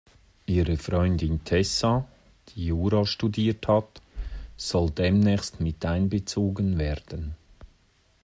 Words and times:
Ihre 0.47 0.77
Freundin 0.77 1.43
Tessa, 1.43 2.07
die 2.55 2.65
Jura 2.65 3.05
studiert 3.05 3.67
hat, 3.67 4.01
soll 4.57 4.89
demnächst 4.89 5.59
miteinbezogen 5.59 6.79
werden. 6.79 7.35